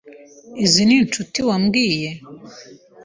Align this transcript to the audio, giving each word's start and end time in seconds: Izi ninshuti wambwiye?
Izi 0.65 0.81
ninshuti 0.87 1.39
wambwiye? 1.47 2.09